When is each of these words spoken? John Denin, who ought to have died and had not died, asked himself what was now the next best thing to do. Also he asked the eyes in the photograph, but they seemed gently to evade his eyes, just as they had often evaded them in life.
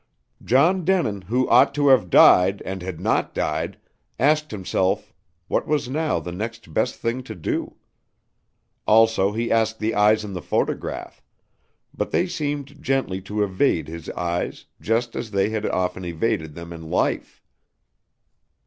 John 0.43 0.83
Denin, 0.83 1.21
who 1.21 1.47
ought 1.47 1.75
to 1.75 1.89
have 1.89 2.09
died 2.09 2.63
and 2.65 2.81
had 2.81 2.99
not 2.99 3.35
died, 3.35 3.77
asked 4.19 4.49
himself 4.49 5.13
what 5.47 5.67
was 5.67 5.87
now 5.89 6.19
the 6.19 6.31
next 6.31 6.73
best 6.73 6.95
thing 6.95 7.21
to 7.21 7.35
do. 7.35 7.75
Also 8.87 9.31
he 9.31 9.51
asked 9.51 9.77
the 9.77 9.93
eyes 9.93 10.25
in 10.25 10.33
the 10.33 10.41
photograph, 10.41 11.21
but 11.93 12.09
they 12.09 12.25
seemed 12.25 12.81
gently 12.81 13.21
to 13.21 13.43
evade 13.43 13.87
his 13.87 14.09
eyes, 14.09 14.65
just 14.81 15.15
as 15.15 15.29
they 15.29 15.49
had 15.49 15.67
often 15.67 16.03
evaded 16.03 16.55
them 16.55 16.73
in 16.73 16.89
life. 16.89 17.43